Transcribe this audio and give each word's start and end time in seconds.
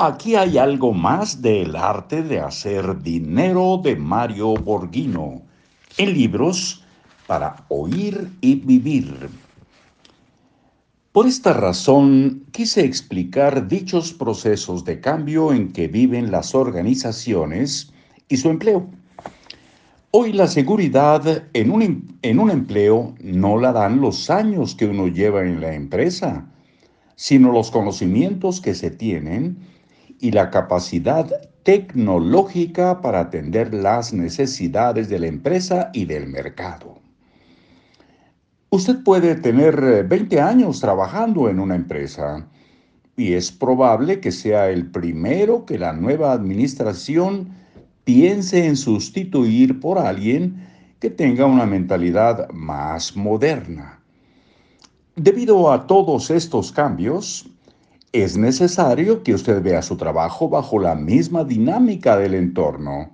Aquí 0.00 0.36
hay 0.36 0.58
algo 0.58 0.92
más 0.92 1.42
del 1.42 1.74
arte 1.74 2.22
de 2.22 2.38
hacer 2.38 3.02
dinero 3.02 3.80
de 3.82 3.96
Mario 3.96 4.54
Borghino, 4.54 5.42
en 5.96 6.14
libros 6.14 6.84
para 7.26 7.64
oír 7.66 8.30
y 8.40 8.54
vivir. 8.54 9.28
Por 11.10 11.26
esta 11.26 11.52
razón 11.52 12.44
quise 12.52 12.84
explicar 12.84 13.66
dichos 13.66 14.12
procesos 14.12 14.84
de 14.84 15.00
cambio 15.00 15.52
en 15.52 15.72
que 15.72 15.88
viven 15.88 16.30
las 16.30 16.54
organizaciones 16.54 17.92
y 18.28 18.36
su 18.36 18.50
empleo. 18.50 18.86
Hoy 20.12 20.32
la 20.32 20.46
seguridad 20.46 21.42
en 21.52 21.72
un, 21.72 21.82
em, 21.82 22.02
en 22.22 22.38
un 22.38 22.52
empleo 22.52 23.16
no 23.20 23.58
la 23.58 23.72
dan 23.72 24.00
los 24.00 24.30
años 24.30 24.76
que 24.76 24.86
uno 24.86 25.08
lleva 25.08 25.42
en 25.44 25.60
la 25.60 25.74
empresa, 25.74 26.46
sino 27.16 27.50
los 27.50 27.72
conocimientos 27.72 28.60
que 28.60 28.76
se 28.76 28.92
tienen 28.92 29.58
y 30.20 30.30
la 30.32 30.50
capacidad 30.50 31.30
tecnológica 31.62 33.00
para 33.00 33.20
atender 33.20 33.74
las 33.74 34.12
necesidades 34.12 35.08
de 35.08 35.18
la 35.18 35.26
empresa 35.26 35.90
y 35.92 36.06
del 36.06 36.26
mercado. 36.26 36.98
Usted 38.70 39.02
puede 39.02 39.34
tener 39.36 40.06
20 40.06 40.36
eh, 40.36 40.40
años 40.40 40.80
trabajando 40.80 41.48
en 41.48 41.58
una 41.58 41.74
empresa 41.74 42.46
y 43.16 43.32
es 43.32 43.50
probable 43.50 44.20
que 44.20 44.30
sea 44.30 44.70
el 44.70 44.90
primero 44.90 45.64
que 45.64 45.78
la 45.78 45.92
nueva 45.92 46.32
administración 46.32 47.48
piense 48.04 48.66
en 48.66 48.76
sustituir 48.76 49.80
por 49.80 49.98
alguien 49.98 50.66
que 51.00 51.10
tenga 51.10 51.46
una 51.46 51.66
mentalidad 51.66 52.48
más 52.50 53.16
moderna. 53.16 54.00
Debido 55.16 55.72
a 55.72 55.86
todos 55.86 56.30
estos 56.30 56.70
cambios, 56.72 57.50
es 58.12 58.36
necesario 58.36 59.22
que 59.22 59.34
usted 59.34 59.62
vea 59.62 59.82
su 59.82 59.96
trabajo 59.96 60.48
bajo 60.48 60.78
la 60.78 60.94
misma 60.94 61.44
dinámica 61.44 62.16
del 62.16 62.34
entorno. 62.34 63.10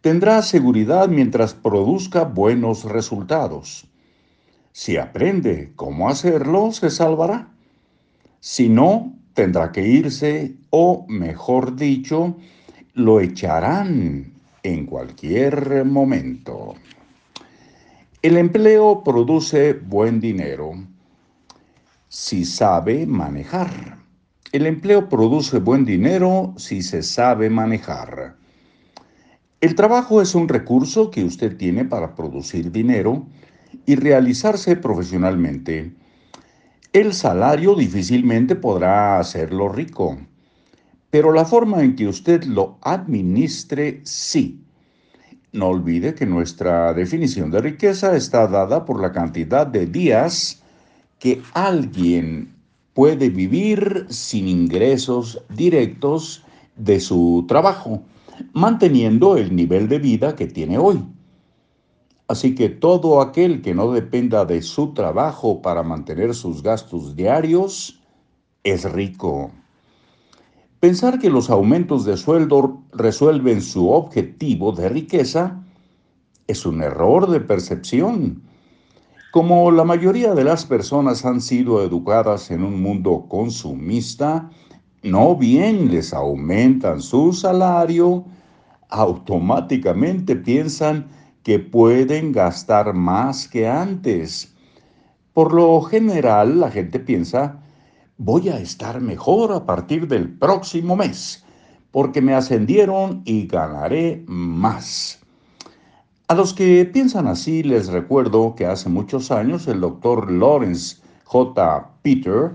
Tendrá 0.00 0.42
seguridad 0.42 1.08
mientras 1.08 1.54
produzca 1.54 2.24
buenos 2.24 2.84
resultados. 2.84 3.86
Si 4.72 4.96
aprende 4.96 5.72
cómo 5.76 6.08
hacerlo, 6.08 6.72
se 6.72 6.90
salvará. 6.90 7.48
Si 8.40 8.68
no, 8.68 9.14
tendrá 9.34 9.72
que 9.72 9.86
irse 9.86 10.56
o, 10.70 11.06
mejor 11.08 11.76
dicho, 11.76 12.36
lo 12.94 13.20
echarán 13.20 14.32
en 14.62 14.86
cualquier 14.86 15.84
momento. 15.84 16.74
El 18.20 18.36
empleo 18.36 19.02
produce 19.04 19.72
buen 19.72 20.20
dinero 20.20 20.74
si 22.08 22.44
sabe 22.44 23.06
manejar. 23.06 24.01
El 24.52 24.66
empleo 24.66 25.08
produce 25.08 25.60
buen 25.60 25.86
dinero 25.86 26.52
si 26.58 26.82
se 26.82 27.02
sabe 27.02 27.48
manejar. 27.48 28.36
El 29.62 29.74
trabajo 29.74 30.20
es 30.20 30.34
un 30.34 30.46
recurso 30.46 31.10
que 31.10 31.24
usted 31.24 31.56
tiene 31.56 31.86
para 31.86 32.14
producir 32.14 32.70
dinero 32.70 33.26
y 33.86 33.94
realizarse 33.94 34.76
profesionalmente. 34.76 35.94
El 36.92 37.14
salario 37.14 37.74
difícilmente 37.74 38.54
podrá 38.54 39.18
hacerlo 39.18 39.70
rico, 39.70 40.18
pero 41.08 41.32
la 41.32 41.46
forma 41.46 41.82
en 41.82 41.96
que 41.96 42.06
usted 42.06 42.44
lo 42.44 42.76
administre 42.82 44.02
sí. 44.04 44.62
No 45.52 45.68
olvide 45.68 46.14
que 46.14 46.26
nuestra 46.26 46.92
definición 46.92 47.50
de 47.50 47.62
riqueza 47.62 48.14
está 48.14 48.46
dada 48.48 48.84
por 48.84 49.00
la 49.00 49.12
cantidad 49.12 49.66
de 49.66 49.86
días 49.86 50.62
que 51.18 51.40
alguien 51.54 52.61
puede 52.94 53.30
vivir 53.30 54.06
sin 54.10 54.48
ingresos 54.48 55.42
directos 55.48 56.44
de 56.76 57.00
su 57.00 57.44
trabajo, 57.48 58.02
manteniendo 58.52 59.36
el 59.36 59.54
nivel 59.54 59.88
de 59.88 59.98
vida 59.98 60.36
que 60.36 60.46
tiene 60.46 60.78
hoy. 60.78 61.02
Así 62.28 62.54
que 62.54 62.68
todo 62.68 63.20
aquel 63.20 63.62
que 63.62 63.74
no 63.74 63.92
dependa 63.92 64.44
de 64.44 64.62
su 64.62 64.94
trabajo 64.94 65.60
para 65.60 65.82
mantener 65.82 66.34
sus 66.34 66.62
gastos 66.62 67.14
diarios 67.14 68.00
es 68.64 68.90
rico. 68.90 69.50
Pensar 70.80 71.18
que 71.18 71.30
los 71.30 71.50
aumentos 71.50 72.04
de 72.04 72.16
sueldo 72.16 72.82
resuelven 72.92 73.62
su 73.62 73.90
objetivo 73.90 74.72
de 74.72 74.88
riqueza 74.88 75.62
es 76.46 76.66
un 76.66 76.82
error 76.82 77.30
de 77.30 77.40
percepción 77.40 78.42
como 79.32 79.70
la 79.70 79.82
mayoría 79.82 80.34
de 80.34 80.44
las 80.44 80.66
personas 80.66 81.24
han 81.24 81.40
sido 81.40 81.82
educadas 81.82 82.50
en 82.50 82.62
un 82.62 82.82
mundo 82.82 83.24
consumista, 83.30 84.50
no 85.02 85.34
bien 85.34 85.90
les 85.90 86.12
aumentan 86.12 87.00
su 87.00 87.32
salario, 87.32 88.26
automáticamente 88.90 90.36
piensan 90.36 91.08
que 91.42 91.58
pueden 91.58 92.32
gastar 92.32 92.92
más 92.92 93.48
que 93.48 93.66
antes. 93.66 94.54
Por 95.32 95.54
lo 95.54 95.80
general, 95.80 96.60
la 96.60 96.70
gente 96.70 97.00
piensa, 97.00 97.58
voy 98.18 98.50
a 98.50 98.58
estar 98.58 99.00
mejor 99.00 99.50
a 99.52 99.64
partir 99.64 100.08
del 100.08 100.28
próximo 100.28 100.94
mes, 100.94 101.42
porque 101.90 102.20
me 102.20 102.34
ascendieron 102.34 103.22
y 103.24 103.46
ganaré 103.46 104.24
más. 104.26 105.21
A 106.32 106.34
los 106.34 106.54
que 106.54 106.86
piensan 106.86 107.26
así 107.26 107.62
les 107.62 107.88
recuerdo 107.88 108.54
que 108.54 108.64
hace 108.64 108.88
muchos 108.88 109.30
años 109.30 109.68
el 109.68 109.82
doctor 109.82 110.32
Lawrence 110.32 110.96
J. 111.24 111.90
Peter, 112.00 112.52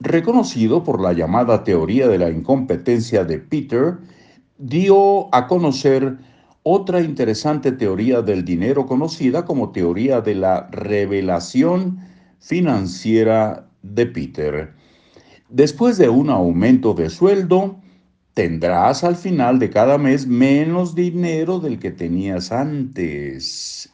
reconocido 0.00 0.82
por 0.82 0.98
la 0.98 1.12
llamada 1.12 1.62
teoría 1.62 2.08
de 2.08 2.16
la 2.16 2.30
incompetencia 2.30 3.26
de 3.26 3.36
Peter, 3.36 3.98
dio 4.56 5.28
a 5.34 5.46
conocer 5.46 6.16
otra 6.62 7.02
interesante 7.02 7.70
teoría 7.70 8.22
del 8.22 8.46
dinero 8.46 8.86
conocida 8.86 9.44
como 9.44 9.72
teoría 9.72 10.22
de 10.22 10.34
la 10.34 10.66
revelación 10.70 11.98
financiera 12.38 13.68
de 13.82 14.06
Peter. 14.06 14.72
Después 15.50 15.98
de 15.98 16.08
un 16.08 16.30
aumento 16.30 16.94
de 16.94 17.10
sueldo, 17.10 17.78
tendrás 18.38 19.02
al 19.02 19.16
final 19.16 19.58
de 19.58 19.68
cada 19.68 19.98
mes 19.98 20.24
menos 20.28 20.94
dinero 20.94 21.58
del 21.58 21.80
que 21.80 21.90
tenías 21.90 22.52
antes. 22.52 23.92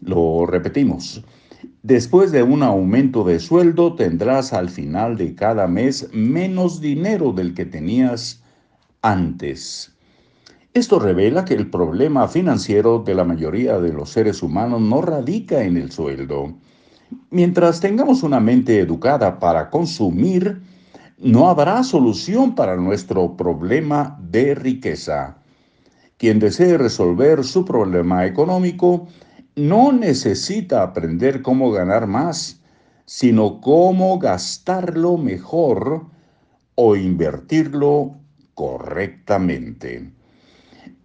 Lo 0.00 0.44
repetimos. 0.44 1.22
Después 1.84 2.32
de 2.32 2.42
un 2.42 2.64
aumento 2.64 3.22
de 3.22 3.38
sueldo, 3.38 3.94
tendrás 3.94 4.52
al 4.52 4.70
final 4.70 5.16
de 5.16 5.36
cada 5.36 5.68
mes 5.68 6.08
menos 6.12 6.80
dinero 6.80 7.30
del 7.30 7.54
que 7.54 7.64
tenías 7.64 8.42
antes. 9.02 9.94
Esto 10.74 10.98
revela 10.98 11.44
que 11.44 11.54
el 11.54 11.70
problema 11.70 12.26
financiero 12.26 12.98
de 12.98 13.14
la 13.14 13.22
mayoría 13.22 13.78
de 13.78 13.92
los 13.92 14.10
seres 14.10 14.42
humanos 14.42 14.80
no 14.80 15.00
radica 15.00 15.62
en 15.62 15.76
el 15.76 15.92
sueldo. 15.92 16.56
Mientras 17.30 17.78
tengamos 17.78 18.24
una 18.24 18.40
mente 18.40 18.80
educada 18.80 19.38
para 19.38 19.70
consumir, 19.70 20.60
no 21.18 21.48
habrá 21.48 21.82
solución 21.82 22.54
para 22.54 22.76
nuestro 22.76 23.36
problema 23.36 24.18
de 24.20 24.54
riqueza. 24.54 25.38
Quien 26.18 26.38
desee 26.38 26.76
resolver 26.76 27.44
su 27.44 27.64
problema 27.64 28.26
económico 28.26 29.08
no 29.54 29.92
necesita 29.92 30.82
aprender 30.82 31.40
cómo 31.40 31.70
ganar 31.70 32.06
más, 32.06 32.60
sino 33.06 33.60
cómo 33.60 34.18
gastarlo 34.18 35.16
mejor 35.16 36.06
o 36.74 36.96
invertirlo 36.96 38.16
correctamente. 38.54 40.10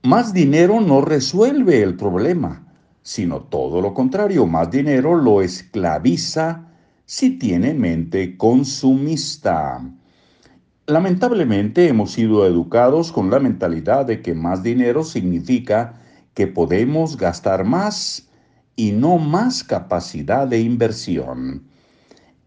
Más 0.03 0.33
dinero 0.33 0.81
no 0.81 1.01
resuelve 1.01 1.81
el 1.81 1.95
problema, 1.95 2.67
sino 3.01 3.43
todo 3.43 3.81
lo 3.81 3.93
contrario, 3.93 4.45
más 4.45 4.69
dinero 4.69 5.15
lo 5.15 5.41
esclaviza 5.41 6.67
si 7.05 7.37
tiene 7.37 7.73
mente 7.73 8.35
consumista. 8.35 9.81
Lamentablemente 10.91 11.87
hemos 11.87 12.11
sido 12.11 12.45
educados 12.45 13.13
con 13.13 13.29
la 13.31 13.39
mentalidad 13.39 14.05
de 14.05 14.21
que 14.21 14.33
más 14.33 14.61
dinero 14.61 15.05
significa 15.05 16.01
que 16.33 16.47
podemos 16.47 17.15
gastar 17.15 17.63
más 17.63 18.27
y 18.75 18.91
no 18.91 19.17
más 19.17 19.63
capacidad 19.63 20.45
de 20.49 20.59
inversión. 20.59 21.63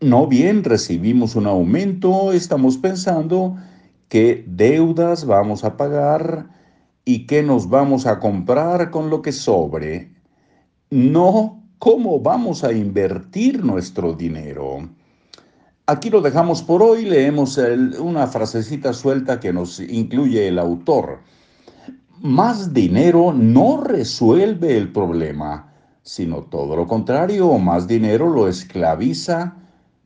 No 0.02 0.26
bien 0.26 0.62
recibimos 0.62 1.36
un 1.36 1.46
aumento, 1.46 2.32
estamos 2.32 2.76
pensando 2.76 3.56
qué 4.10 4.44
deudas 4.46 5.24
vamos 5.24 5.64
a 5.64 5.78
pagar 5.78 6.50
y 7.06 7.24
qué 7.24 7.42
nos 7.42 7.70
vamos 7.70 8.04
a 8.04 8.20
comprar 8.20 8.90
con 8.90 9.08
lo 9.08 9.22
que 9.22 9.32
sobre. 9.32 10.12
No 10.90 11.62
cómo 11.78 12.20
vamos 12.20 12.62
a 12.62 12.74
invertir 12.74 13.64
nuestro 13.64 14.12
dinero. 14.12 14.86
Aquí 15.86 16.08
lo 16.08 16.22
dejamos 16.22 16.62
por 16.62 16.82
hoy, 16.82 17.04
leemos 17.04 17.60
una 17.98 18.26
frasecita 18.26 18.94
suelta 18.94 19.38
que 19.38 19.52
nos 19.52 19.80
incluye 19.80 20.48
el 20.48 20.58
autor. 20.58 21.20
Más 22.20 22.72
dinero 22.72 23.34
no 23.34 23.82
resuelve 23.82 24.78
el 24.78 24.90
problema, 24.90 25.74
sino 26.02 26.44
todo 26.44 26.74
lo 26.74 26.86
contrario, 26.86 27.58
más 27.58 27.86
dinero 27.86 28.30
lo 28.30 28.48
esclaviza 28.48 29.56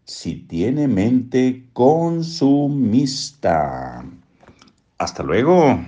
si 0.04 0.34
tiene 0.34 0.88
mente 0.88 1.69
consumista. 1.75 3.25
Hasta 4.98 5.22
luego. 5.22 5.78